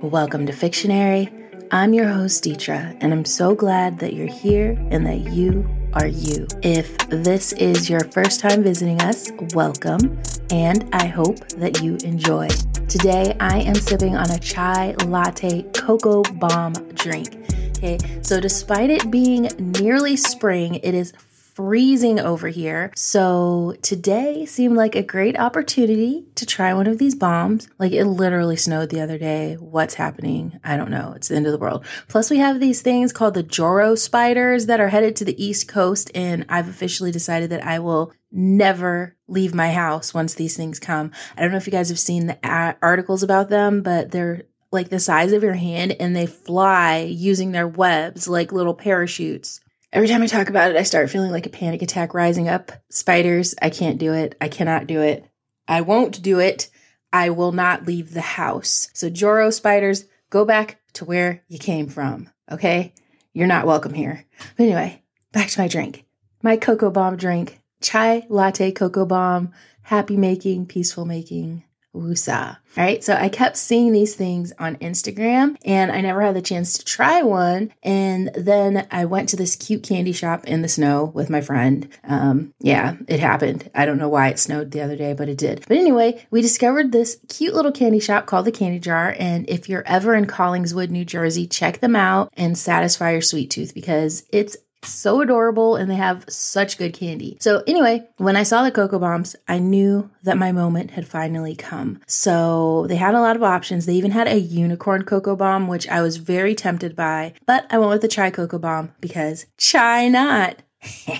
[0.00, 1.32] Welcome to Fictionary.
[1.70, 6.06] I'm your host, Deetra, and I'm so glad that you're here and that you are
[6.06, 6.46] you.
[6.62, 10.20] If this is your first time visiting us, welcome,
[10.50, 12.48] and I hope that you enjoy.
[12.86, 17.43] Today, I am sipping on a chai latte cocoa bomb drink.
[17.84, 22.90] Okay, so despite it being nearly spring, it is freezing over here.
[22.96, 27.68] So today seemed like a great opportunity to try one of these bombs.
[27.78, 29.58] Like it literally snowed the other day.
[29.60, 30.58] What's happening?
[30.64, 31.12] I don't know.
[31.14, 31.84] It's the end of the world.
[32.08, 35.68] Plus, we have these things called the Joro spiders that are headed to the East
[35.68, 40.80] Coast, and I've officially decided that I will never leave my house once these things
[40.80, 41.12] come.
[41.36, 42.38] I don't know if you guys have seen the
[42.80, 47.52] articles about them, but they're like the size of your hand and they fly using
[47.52, 49.60] their webs like little parachutes.
[49.92, 52.72] Every time I talk about it, I start feeling like a panic attack rising up.
[52.90, 54.34] Spiders, I can't do it.
[54.40, 55.24] I cannot do it.
[55.68, 56.68] I won't do it.
[57.12, 58.88] I will not leave the house.
[58.92, 62.28] So, Joro spiders, go back to where you came from.
[62.50, 62.92] Okay?
[63.32, 64.24] You're not welcome here.
[64.56, 66.04] But anyway, back to my drink.
[66.42, 67.60] My cocoa bomb drink.
[67.80, 69.52] Chai latte cocoa bomb.
[69.82, 71.62] Happy making, peaceful making.
[71.94, 72.58] Wusa.
[72.76, 73.04] All right.
[73.04, 76.84] So I kept seeing these things on Instagram and I never had the chance to
[76.84, 77.72] try one.
[77.84, 81.88] And then I went to this cute candy shop in the snow with my friend.
[82.02, 83.70] Um, yeah, it happened.
[83.76, 85.64] I don't know why it snowed the other day, but it did.
[85.68, 89.14] But anyway, we discovered this cute little candy shop called the Candy Jar.
[89.18, 93.50] And if you're ever in Collingswood, New Jersey, check them out and satisfy your sweet
[93.50, 97.36] tooth because it's so adorable and they have such good candy.
[97.40, 101.54] So, anyway, when I saw the Cocoa Bombs, I knew that my moment had finally
[101.54, 102.00] come.
[102.06, 103.86] So, they had a lot of options.
[103.86, 107.78] They even had a unicorn Cocoa Bomb, which I was very tempted by, but I
[107.78, 110.62] went with the chai Cocoa Bomb because chai not.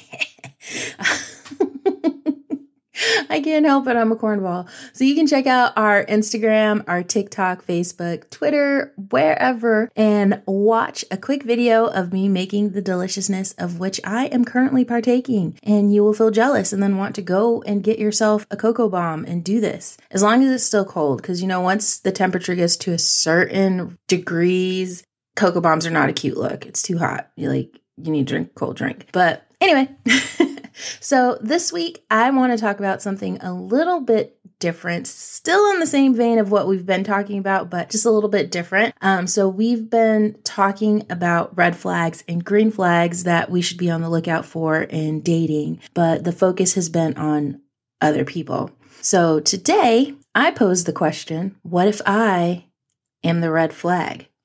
[3.30, 3.96] I can't help it.
[3.96, 4.68] I'm a cornball.
[4.92, 11.16] So you can check out our Instagram, our TikTok, Facebook, Twitter, wherever, and watch a
[11.16, 15.58] quick video of me making the deliciousness of which I am currently partaking.
[15.62, 18.88] And you will feel jealous and then want to go and get yourself a cocoa
[18.88, 21.22] bomb and do this as long as it's still cold.
[21.22, 25.04] Because, you know, once the temperature gets to a certain degrees,
[25.36, 26.66] cocoa bombs are not a cute look.
[26.66, 27.30] It's too hot.
[27.36, 29.08] You like, you need to drink cold drink.
[29.12, 29.88] But anyway.
[31.00, 35.80] So, this week, I want to talk about something a little bit different, still in
[35.80, 38.94] the same vein of what we've been talking about, but just a little bit different.
[39.00, 43.90] Um, so, we've been talking about red flags and green flags that we should be
[43.90, 47.60] on the lookout for in dating, but the focus has been on
[48.00, 48.70] other people.
[49.00, 52.66] So, today, I pose the question what if I
[53.22, 54.28] am the red flag?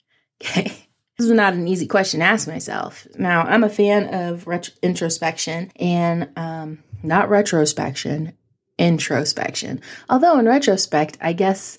[0.42, 0.89] Okay.
[1.20, 3.06] This is not an easy question to ask myself.
[3.18, 8.32] Now, I'm a fan of ret- introspection and um, not retrospection,
[8.78, 9.82] introspection.
[10.10, 11.78] Although, in retrospect, I guess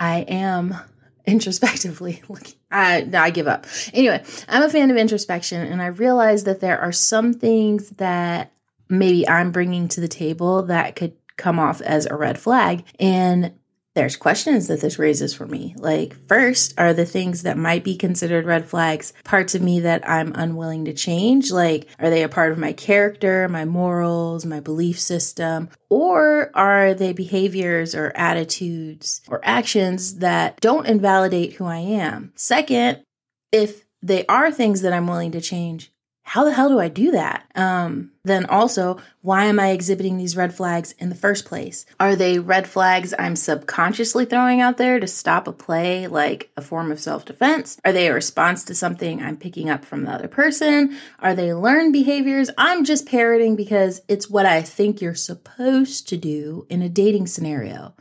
[0.00, 0.74] I am
[1.26, 2.54] introspectively looking.
[2.70, 3.66] I, I give up.
[3.92, 8.52] Anyway, I'm a fan of introspection, and I realize that there are some things that
[8.88, 12.84] maybe I'm bringing to the table that could come off as a red flag.
[12.98, 13.52] And
[13.98, 15.74] there's questions that this raises for me.
[15.76, 20.08] Like, first, are the things that might be considered red flags parts of me that
[20.08, 21.50] I'm unwilling to change?
[21.50, 25.68] Like, are they a part of my character, my morals, my belief system?
[25.90, 32.32] Or are they behaviors or attitudes or actions that don't invalidate who I am?
[32.36, 33.02] Second,
[33.50, 35.90] if they are things that I'm willing to change,
[36.28, 37.50] how the hell do I do that?
[37.54, 41.86] Um, then also, why am I exhibiting these red flags in the first place?
[41.98, 46.60] Are they red flags I'm subconsciously throwing out there to stop a play like a
[46.60, 47.80] form of self defense?
[47.82, 50.98] Are they a response to something I'm picking up from the other person?
[51.18, 56.18] Are they learned behaviors I'm just parroting because it's what I think you're supposed to
[56.18, 57.94] do in a dating scenario?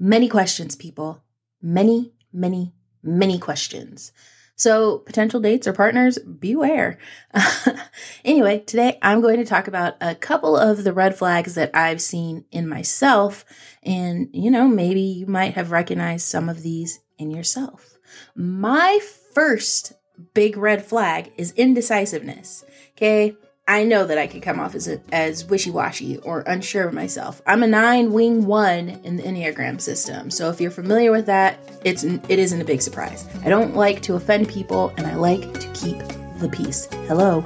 [0.00, 1.22] Many questions, people.
[1.62, 2.74] Many, many,
[3.04, 4.10] many questions.
[4.58, 6.98] So, potential dates or partners, beware.
[8.24, 12.02] anyway, today I'm going to talk about a couple of the red flags that I've
[12.02, 13.44] seen in myself.
[13.84, 17.98] And, you know, maybe you might have recognized some of these in yourself.
[18.34, 18.98] My
[19.32, 19.92] first
[20.34, 22.64] big red flag is indecisiveness.
[22.96, 23.36] Okay.
[23.68, 27.42] I know that I could come off as a, as wishy-washy or unsure of myself.
[27.46, 30.30] I'm a 9 wing 1 in the Enneagram system.
[30.30, 33.26] So if you're familiar with that, it's it isn't a big surprise.
[33.44, 35.98] I don't like to offend people and I like to keep
[36.38, 36.88] the peace.
[37.06, 37.40] Hello.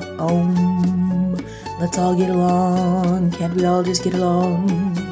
[1.80, 3.32] Let's all get along.
[3.32, 5.11] Can't we all just get along?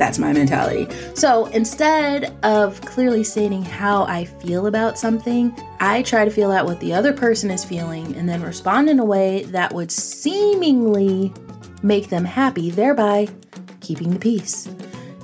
[0.00, 0.88] That's my mentality.
[1.14, 6.64] So instead of clearly stating how I feel about something, I try to feel out
[6.64, 11.34] what the other person is feeling and then respond in a way that would seemingly
[11.82, 13.28] make them happy, thereby
[13.82, 14.70] keeping the peace.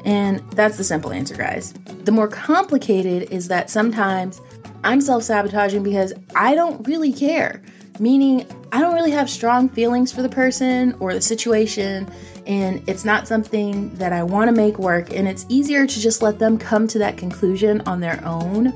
[0.05, 1.72] And that's the simple answer, guys.
[2.05, 4.43] The more complicated is that sometimes
[4.84, 7.62] I'm self sabotaging because I don't really care,
[7.98, 12.10] meaning I don't really have strong feelings for the person or the situation,
[12.46, 15.12] and it's not something that I want to make work.
[15.12, 18.72] And it's easier to just let them come to that conclusion on their own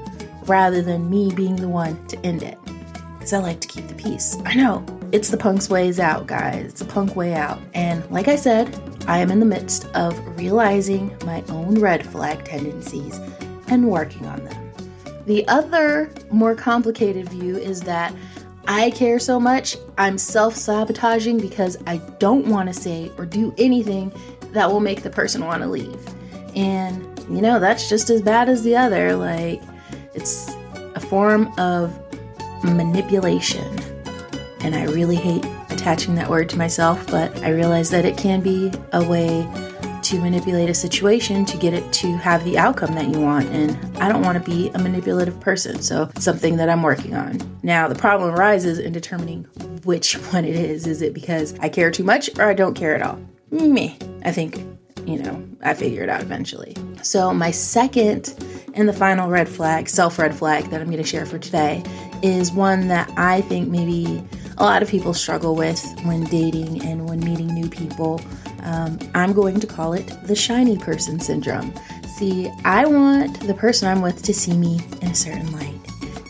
[0.46, 2.58] rather than me being the one to end it.
[3.14, 4.36] Because I like to keep the peace.
[4.44, 6.66] I know, it's the punk's ways out, guys.
[6.66, 7.58] It's a punk way out.
[7.74, 8.76] And like I said,
[9.06, 13.18] I am in the midst of realizing my own red flag tendencies
[13.68, 14.72] and working on them.
[15.26, 18.14] The other, more complicated view is that
[18.66, 23.54] I care so much, I'm self sabotaging because I don't want to say or do
[23.58, 24.12] anything
[24.52, 25.98] that will make the person want to leave.
[26.54, 29.16] And, you know, that's just as bad as the other.
[29.16, 29.62] Like,
[30.14, 30.50] it's
[30.94, 31.96] a form of
[32.64, 33.78] manipulation.
[34.60, 38.40] And I really hate attaching that word to myself, but I realize that it can
[38.40, 39.48] be a way
[40.10, 43.48] to manipulate a situation to get it to have the outcome that you want.
[43.50, 45.80] And I don't want to be a manipulative person.
[45.82, 47.38] So, something that I'm working on.
[47.62, 49.44] Now, the problem arises in determining
[49.84, 50.88] which one it is.
[50.88, 53.20] Is it because I care too much or I don't care at all?
[53.52, 53.96] Me.
[54.24, 54.56] I think,
[55.06, 56.76] you know, I figure it out eventually.
[57.02, 58.34] So, my second
[58.74, 61.84] and the final red flag, self red flag that I'm going to share for today,
[62.20, 64.24] is one that I think maybe
[64.60, 68.20] a lot of people struggle with when dating and when meeting new people.
[68.62, 71.72] Um, I'm going to call it the shiny person syndrome.
[72.18, 75.74] See, I want the person I'm with to see me in a certain light.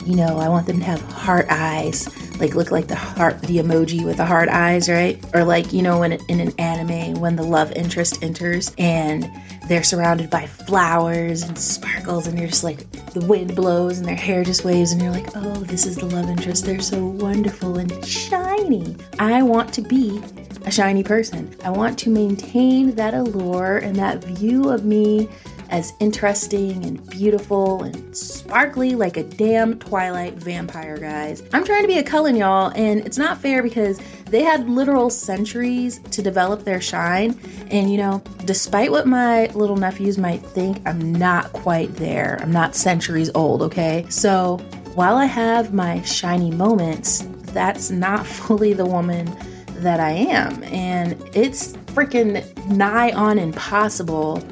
[0.06, 2.08] You know, I want them to have heart eyes,
[2.40, 5.22] like look like the heart, the emoji with the heart eyes, right?
[5.34, 9.30] Or like, you know, when in an anime, when the love interest enters and
[9.68, 14.16] they're surrounded by flowers and sparkles, and you're just like, the wind blows and their
[14.16, 16.64] hair just waves, and you're like, oh, this is the love interest.
[16.64, 18.96] They're so wonderful and shiny.
[19.18, 20.20] I want to be
[20.66, 21.54] a shiny person.
[21.64, 25.28] I want to maintain that allure and that view of me
[25.70, 31.42] as interesting and beautiful and sparkly like a damn Twilight vampire, guys.
[31.52, 35.10] I'm trying to be a Cullen, y'all, and it's not fair because they had literal
[35.10, 37.38] centuries to develop their shine.
[37.70, 42.38] And you know, despite what my little nephews might think, I'm not quite there.
[42.42, 44.06] I'm not centuries old, okay?
[44.08, 44.58] So
[44.94, 49.32] while I have my shiny moments, that's not fully the woman
[49.76, 50.62] that I am.
[50.64, 54.42] And it's freaking nigh on impossible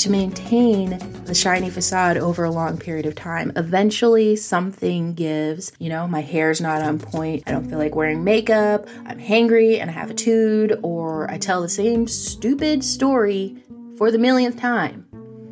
[0.00, 3.52] to maintain the shiny facade over a long period of time.
[3.56, 5.72] Eventually, something gives.
[5.78, 7.42] You know, my hair's not on point.
[7.46, 8.88] I don't feel like wearing makeup.
[9.06, 13.56] I'm hangry and I have a tood, or I tell the same stupid story
[13.98, 15.06] for the millionth time.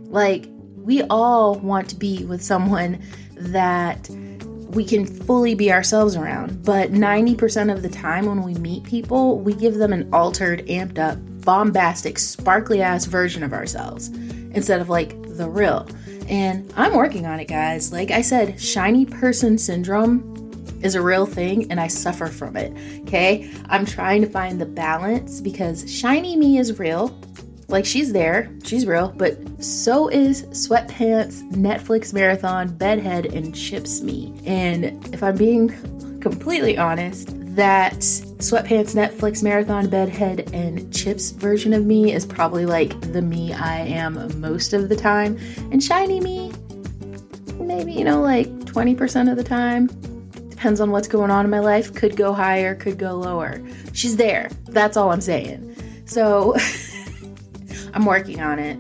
[0.07, 3.03] Like, we all want to be with someone
[3.37, 4.09] that
[4.71, 6.65] we can fully be ourselves around.
[6.65, 10.99] But 90% of the time when we meet people, we give them an altered, amped
[10.99, 11.19] up,
[11.49, 14.09] bombastic, sparkly ass version of ourselves
[14.53, 15.89] instead of like the real.
[16.29, 17.91] And I'm working on it, guys.
[17.91, 20.35] Like I said, shiny person syndrome
[20.83, 22.77] is a real thing and I suffer from it.
[23.05, 23.51] Okay?
[23.71, 27.19] I'm trying to find the balance because shiny me is real.
[27.69, 34.39] Like she's there, she's real, but so is sweatpants, Netflix marathon, bedhead, and chips me.
[34.45, 34.85] And
[35.15, 35.71] if I'm being
[36.21, 37.95] completely honest, that
[38.39, 43.81] sweatpants, Netflix marathon, bedhead, and chips version of me is probably like the me I
[43.81, 45.37] am most of the time.
[45.73, 46.53] And shiny me,
[47.59, 49.89] maybe, you know, like 20% of the time.
[50.51, 51.93] Depends on what's going on in my life.
[51.93, 53.61] Could go higher, could go lower.
[53.93, 54.51] She's there.
[54.69, 55.75] That's all I'm saying.
[56.07, 56.55] So
[57.93, 58.79] I'm working on it.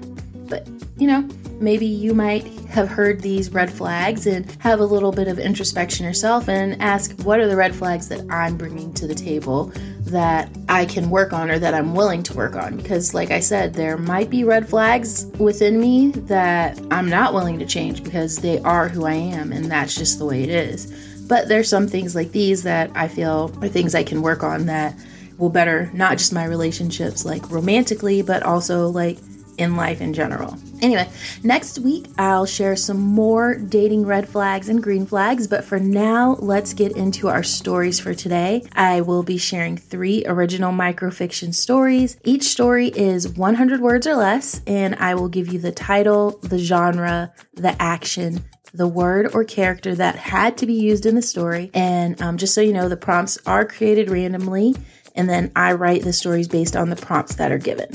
[0.49, 5.10] But, you know, maybe you might have heard these red flags and have a little
[5.10, 9.06] bit of introspection yourself and ask what are the red flags that I'm bringing to
[9.06, 12.76] the table that I can work on or that I'm willing to work on.
[12.76, 17.58] Because, like I said, there might be red flags within me that I'm not willing
[17.58, 21.26] to change because they are who I am and that's just the way it is.
[21.28, 24.66] But there's some things like these that I feel are things I can work on
[24.66, 24.94] that
[25.37, 29.18] will better not just my relationships like romantically, but also like
[29.58, 30.56] in life in general.
[30.80, 31.08] Anyway,
[31.42, 36.37] next week I'll share some more dating red flags and green flags, but for now,
[36.40, 38.64] let's get into our stories for today.
[38.75, 42.16] I will be sharing three original microfiction stories.
[42.25, 46.58] Each story is 100 words or less, and I will give you the title, the
[46.58, 51.70] genre, the action, the word or character that had to be used in the story.
[51.75, 54.76] And um, just so you know, the prompts are created randomly,
[55.14, 57.88] and then I write the stories based on the prompts that are given.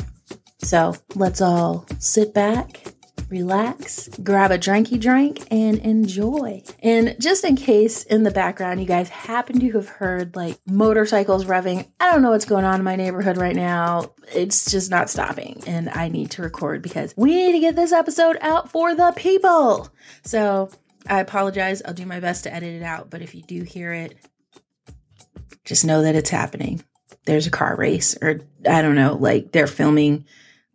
[0.63, 2.93] So let's all sit back,
[3.29, 6.63] relax, grab a drinky drink, and enjoy.
[6.79, 11.45] And just in case in the background you guys happen to have heard like motorcycles
[11.45, 14.13] revving, I don't know what's going on in my neighborhood right now.
[14.33, 17.91] It's just not stopping, and I need to record because we need to get this
[17.91, 19.89] episode out for the people.
[20.23, 20.69] So
[21.07, 21.81] I apologize.
[21.83, 24.15] I'll do my best to edit it out, but if you do hear it,
[25.65, 26.83] just know that it's happening.
[27.25, 30.25] There's a car race, or I don't know, like they're filming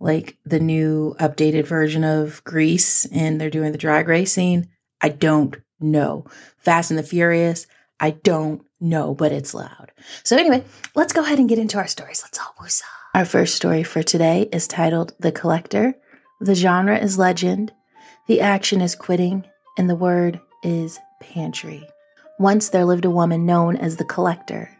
[0.01, 4.69] like the new updated version of Grease and they're doing the drag racing.
[5.01, 6.27] I don't know.
[6.59, 7.67] Fast and the Furious.
[8.01, 9.93] I don't know, but it's loud.
[10.23, 10.65] So anyway,
[10.95, 12.23] let's go ahead and get into our stories.
[12.25, 12.83] Let's all woosah.
[13.15, 15.95] Our first story for today is titled The Collector.
[16.41, 17.73] The genre is legend.
[18.29, 19.45] The action is quitting,
[19.77, 21.89] and the word is pantry.
[22.39, 24.71] Once there lived a woman known as the Collector.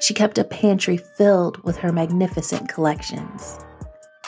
[0.00, 3.58] She kept a pantry filled with her magnificent collections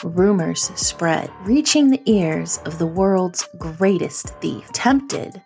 [0.04, 4.70] rumors spread, reaching the ears of the world's greatest thief.
[4.72, 5.40] Tempted,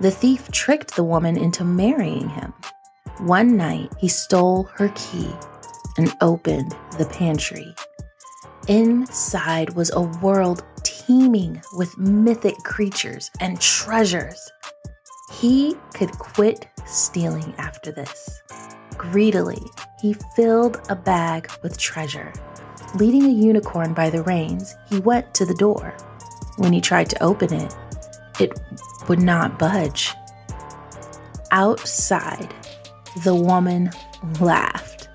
[0.00, 2.52] the thief tricked the woman into marrying him.
[3.18, 5.30] One night, he stole her key
[5.96, 7.74] and opened the pantry.
[8.68, 14.50] Inside was a world teeming with mythic creatures and treasures.
[15.32, 18.42] He could quit stealing after this.
[18.96, 19.62] Greedily,
[20.00, 22.32] he filled a bag with treasure
[22.96, 25.96] Leading a unicorn by the reins, he went to the door.
[26.58, 27.74] When he tried to open it,
[28.38, 28.52] it
[29.08, 30.12] would not budge.
[31.50, 32.54] Outside,
[33.24, 33.90] the woman
[34.40, 35.08] laughed.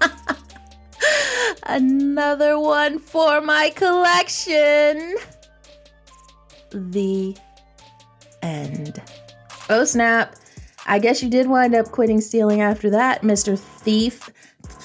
[1.64, 5.16] Another one for my collection.
[6.70, 7.34] The
[8.42, 9.00] end.
[9.70, 10.36] Oh, snap.
[10.84, 13.58] I guess you did wind up quitting stealing after that, Mr.
[13.58, 14.28] Thief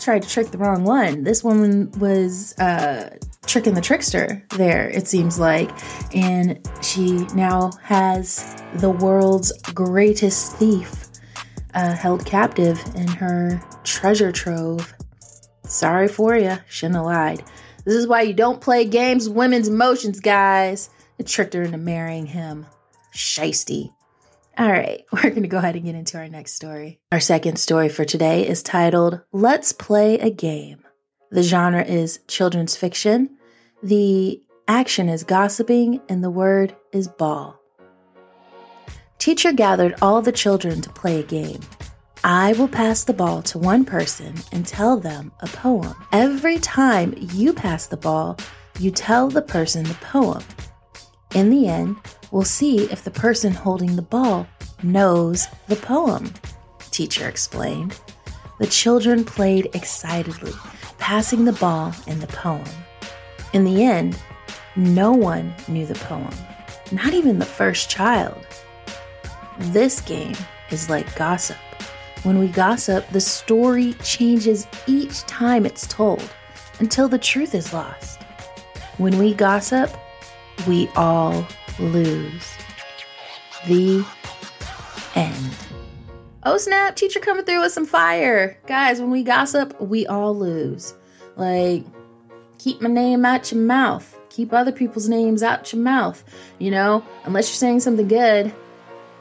[0.07, 1.25] tried to trick the wrong one.
[1.25, 5.69] This woman was uh, tricking the trickster there, it seems like.
[6.15, 11.07] And she now has the world's greatest thief
[11.73, 14.93] uh, held captive in her treasure trove.
[15.65, 17.43] Sorry for you, shouldn't have lied.
[17.83, 20.89] This is why you don't play games women's emotions, guys.
[21.17, 22.65] It tricked her into marrying him.
[23.13, 23.91] Shisty.
[24.57, 26.99] All right, we're going to go ahead and get into our next story.
[27.11, 30.83] Our second story for today is titled Let's Play a Game.
[31.29, 33.37] The genre is children's fiction,
[33.83, 37.59] the action is gossiping, and the word is ball.
[39.19, 41.61] Teacher gathered all the children to play a game.
[42.23, 45.93] I will pass the ball to one person and tell them a poem.
[46.11, 48.37] Every time you pass the ball,
[48.79, 50.43] you tell the person the poem.
[51.35, 51.97] In the end,
[52.31, 54.47] we'll see if the person holding the ball
[54.81, 56.33] knows the poem,
[56.91, 57.99] teacher explained.
[58.59, 60.53] The children played excitedly,
[60.97, 62.63] passing the ball and the poem.
[63.53, 64.17] In the end,
[64.75, 66.33] no one knew the poem,
[66.91, 68.45] not even the first child.
[69.59, 70.35] This game
[70.71, 71.57] is like gossip.
[72.23, 76.27] When we gossip, the story changes each time it's told
[76.79, 78.21] until the truth is lost.
[78.97, 79.91] When we gossip,
[80.65, 81.45] we all
[81.79, 82.53] lose.
[83.67, 84.05] The
[85.15, 85.55] end.
[86.43, 88.57] Oh snap, teacher coming through with some fire.
[88.67, 90.93] Guys, when we gossip, we all lose.
[91.35, 91.83] Like,
[92.57, 94.17] keep my name out your mouth.
[94.29, 96.23] Keep other people's names out your mouth.
[96.59, 98.53] You know, unless you're saying something good,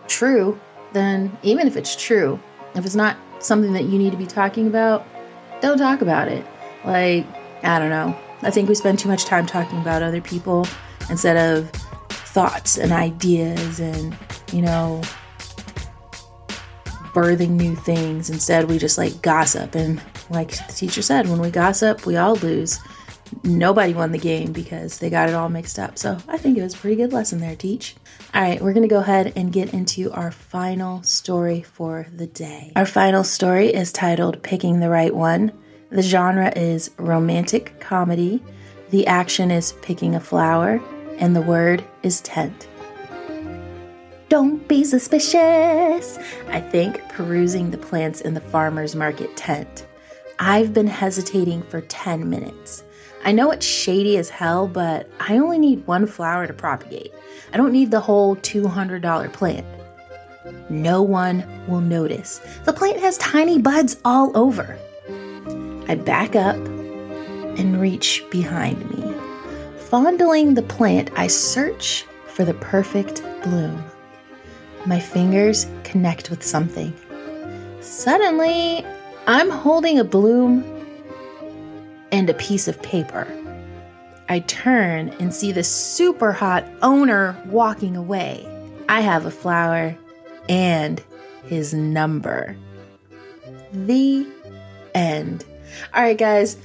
[0.07, 0.59] true,
[0.93, 2.39] then even if it's true,
[2.75, 5.07] if it's not something that you need to be talking about,
[5.61, 6.47] don't talk about it.
[6.85, 7.27] Like,
[7.63, 8.17] I don't know.
[8.43, 10.67] I think we spend too much time talking about other people
[11.11, 11.71] instead of
[12.11, 14.17] thoughts and ideas and,
[14.53, 15.01] you know,
[17.17, 18.29] birthing new things.
[18.29, 19.75] Instead, we just like gossip.
[19.75, 22.79] And like the teacher said, when we gossip, we all lose.
[23.43, 25.97] Nobody won the game because they got it all mixed up.
[25.99, 27.97] So I think it was a pretty good lesson there, teach.
[28.35, 32.27] All right, we're going to go ahead and get into our final story for the
[32.27, 32.73] day.
[32.77, 35.53] Our final story is titled Picking the Right One.
[35.91, 38.43] The genre is romantic comedy.
[38.91, 40.83] The action is picking a flower
[41.19, 42.69] and the word is tent.
[44.29, 46.19] Don't be suspicious.
[46.49, 49.87] I think perusing the plants in the farmer's market tent.
[50.39, 52.83] I've been hesitating for 10 minutes.
[53.25, 57.13] I know it's shady as hell, but I only need one flower to propagate.
[57.53, 59.67] I don't need the whole $200 plant.
[60.69, 62.41] No one will notice.
[62.65, 64.79] The plant has tiny buds all over.
[65.89, 69.06] I back up and reach behind me.
[69.91, 73.85] Fondling the plant, I search for the perfect bloom.
[74.85, 76.93] My fingers connect with something.
[77.81, 78.85] Suddenly,
[79.29, 80.65] I'm holding a bloom
[82.11, 83.29] and a piece of paper.
[84.29, 88.45] I turn and see the super hot owner walking away.
[88.89, 89.97] I have a flower
[90.49, 91.01] and
[91.47, 92.57] his number.
[93.73, 94.27] The
[94.97, 95.45] end.
[95.95, 96.57] All right, guys.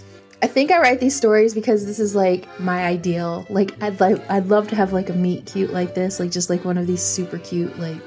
[0.43, 3.45] I think I write these stories because this is like my ideal.
[3.50, 6.50] Like I'd like I'd love to have like a meet cute like this, like just
[6.50, 7.98] like one of these super cute like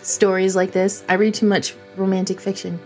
[0.00, 1.04] stories like this.
[1.08, 2.78] I read too much romantic fiction.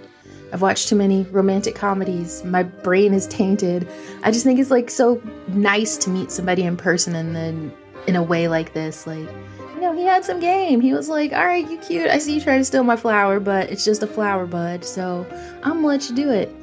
[0.54, 2.44] I've watched too many romantic comedies.
[2.44, 3.86] My brain is tainted.
[4.22, 7.72] I just think it's like so nice to meet somebody in person and then
[8.06, 9.28] in a way like this, like
[9.74, 10.80] you know, he had some game.
[10.80, 12.08] He was like, "All right, you cute.
[12.08, 15.26] I see you trying to steal my flower, but it's just a flower bud, so
[15.62, 16.54] I'm gonna let you do it."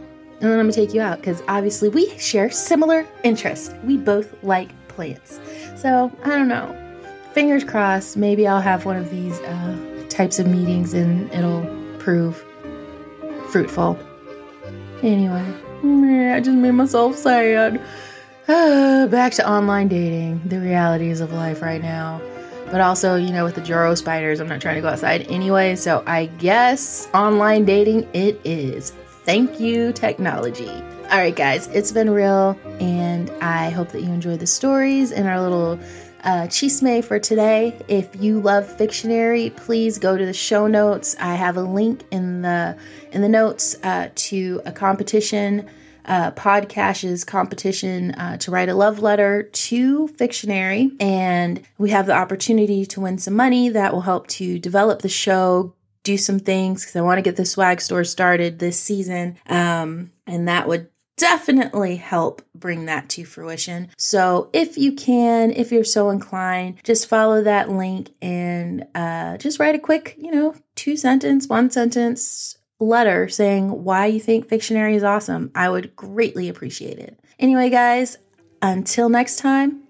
[0.41, 3.71] And then I'm gonna take you out because obviously we share similar interests.
[3.83, 5.39] We both like plants.
[5.75, 6.75] So I don't know.
[7.33, 11.63] Fingers crossed, maybe I'll have one of these uh, types of meetings and it'll
[12.00, 12.43] prove
[13.51, 14.00] fruitful.
[15.03, 15.45] Anyway,
[16.33, 17.79] I just made myself sad.
[18.48, 22.19] back to online dating, the realities of life right now.
[22.71, 25.75] But also, you know, with the Joro spiders, I'm not trying to go outside anyway.
[25.75, 28.93] So I guess online dating it is.
[29.23, 30.69] Thank you, technology.
[31.11, 35.27] All right, guys, it's been real, and I hope that you enjoyed the stories and
[35.27, 35.79] our little
[36.23, 37.79] uh, chisme for today.
[37.87, 41.15] If you love Fictionary, please go to the show notes.
[41.19, 42.77] I have a link in the
[43.11, 45.67] in the notes uh, to a competition,
[46.05, 52.15] uh, Podcash's competition uh, to write a love letter to Fictionary, and we have the
[52.15, 55.73] opportunity to win some money that will help to develop the show,
[56.03, 59.38] do some things because I want to get the swag store started this season.
[59.48, 63.89] Um, and that would definitely help bring that to fruition.
[63.98, 69.60] So if you can, if you're so inclined, just follow that link and uh, just
[69.60, 74.96] write a quick, you know, two sentence, one sentence letter saying why you think Fictionary
[74.96, 75.51] is awesome.
[75.53, 77.20] I would greatly appreciate it.
[77.38, 78.17] Anyway, guys,
[78.63, 79.84] until next time,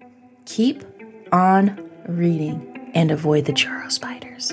[0.44, 0.84] keep
[1.32, 4.52] on reading and avoid the Joro spiders.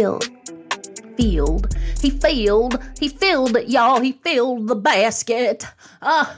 [0.00, 0.28] Filled,
[1.18, 4.00] filled, he filled, he filled it, y'all.
[4.00, 5.66] He filled the basket.
[6.00, 6.32] Ah.
[6.32, 6.36] Uh,